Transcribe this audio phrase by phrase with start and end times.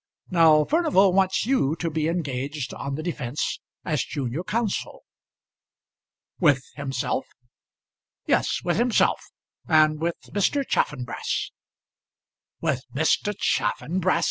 [0.31, 5.03] Now Furnival wants you to be engaged on the defence as junior counsel."
[6.39, 7.27] "With himself?"
[8.25, 9.21] "Yes; with himself,
[9.67, 10.67] and with Mr.
[10.67, 11.51] Chaffanbrass."
[12.61, 13.35] "With Mr.
[13.37, 14.19] Chaffanbrass!"